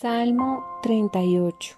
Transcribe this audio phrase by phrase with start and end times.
[0.00, 1.76] Salmo 38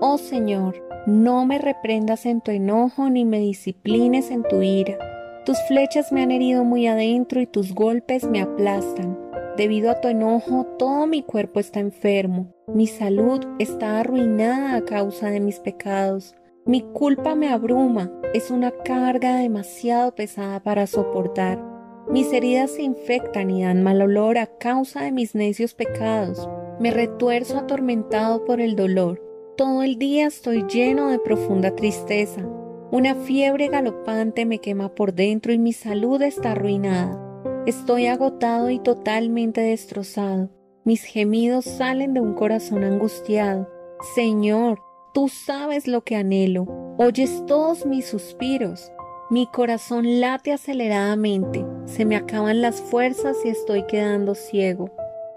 [0.00, 0.76] Oh Señor,
[1.08, 4.98] no me reprendas en tu enojo ni me disciplines en tu ira.
[5.44, 9.18] Tus flechas me han herido muy adentro y tus golpes me aplastan.
[9.56, 12.54] Debido a tu enojo, todo mi cuerpo está enfermo.
[12.68, 16.36] Mi salud está arruinada a causa de mis pecados.
[16.66, 18.12] Mi culpa me abruma.
[18.32, 21.71] Es una carga demasiado pesada para soportar.
[22.10, 26.48] Mis heridas se infectan y dan mal olor a causa de mis necios pecados.
[26.80, 29.22] Me retuerzo atormentado por el dolor.
[29.56, 32.44] Todo el día estoy lleno de profunda tristeza.
[32.90, 37.18] Una fiebre galopante me quema por dentro y mi salud está arruinada.
[37.66, 40.50] Estoy agotado y totalmente destrozado.
[40.84, 43.70] Mis gemidos salen de un corazón angustiado.
[44.16, 44.80] Señor,
[45.14, 46.66] tú sabes lo que anhelo.
[46.98, 48.90] Oyes todos mis suspiros.
[49.32, 54.90] Mi corazón late aceleradamente, se me acaban las fuerzas y estoy quedando ciego.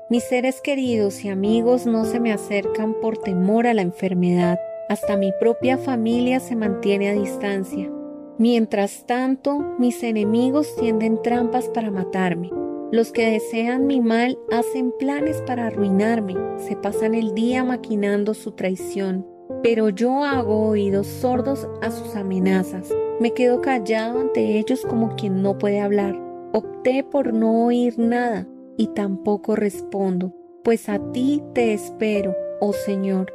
[0.09, 5.15] Mis seres queridos y amigos no se me acercan por temor a la enfermedad, hasta
[5.15, 7.89] mi propia familia se mantiene a distancia.
[8.37, 12.51] Mientras tanto, mis enemigos tienden trampas para matarme.
[12.91, 18.51] Los que desean mi mal hacen planes para arruinarme, se pasan el día maquinando su
[18.51, 19.25] traición,
[19.65, 22.93] pero yo hago oídos sordos a sus amenazas.
[23.19, 26.15] Me quedo callado ante ellos como quien no puede hablar.
[26.53, 33.31] Opté por no oír nada y tampoco respondo, pues a ti te espero, oh Señor.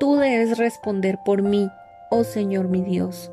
[0.00, 1.68] Tú debes responder por mí,
[2.10, 3.30] oh Señor mi Dios.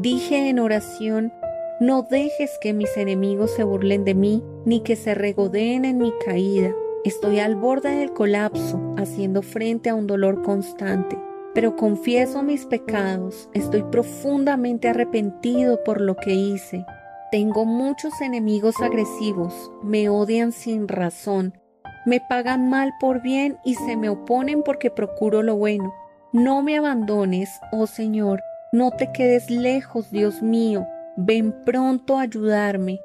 [0.00, 1.30] Dije en oración,
[1.78, 6.14] no dejes que mis enemigos se burlen de mí, ni que se regodeen en mi
[6.24, 6.74] caída.
[7.04, 11.18] Estoy al borde del colapso, haciendo frente a un dolor constante
[11.54, 16.84] pero confieso mis pecados, estoy profundamente arrepentido por lo que hice.
[17.30, 21.58] Tengo muchos enemigos agresivos, me odian sin razón,
[22.04, 25.94] me pagan mal por bien y se me oponen porque procuro lo bueno.
[26.32, 28.40] No me abandones, oh Señor,
[28.72, 30.86] no te quedes lejos, Dios mío,
[31.16, 33.00] ven pronto a ayudarme,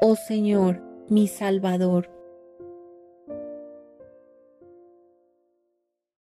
[0.00, 2.17] oh Señor, mi Salvador.